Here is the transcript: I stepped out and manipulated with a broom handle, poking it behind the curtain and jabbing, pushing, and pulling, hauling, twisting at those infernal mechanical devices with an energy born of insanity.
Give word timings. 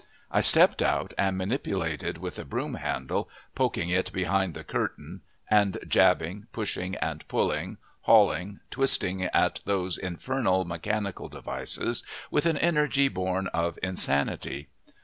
I 0.31 0.41
stepped 0.41 0.81
out 0.81 1.13
and 1.15 1.37
manipulated 1.37 2.17
with 2.17 2.39
a 2.39 2.43
broom 2.43 2.73
handle, 2.73 3.29
poking 3.53 3.89
it 3.89 4.11
behind 4.11 4.55
the 4.55 4.63
curtain 4.63 5.21
and 5.47 5.77
jabbing, 5.87 6.47
pushing, 6.51 6.95
and 6.95 7.23
pulling, 7.27 7.77
hauling, 8.09 8.61
twisting 8.71 9.25
at 9.25 9.59
those 9.65 9.99
infernal 9.99 10.65
mechanical 10.65 11.29
devices 11.29 12.01
with 12.31 12.47
an 12.47 12.57
energy 12.57 13.09
born 13.09 13.45
of 13.53 13.77
insanity. 13.83 14.69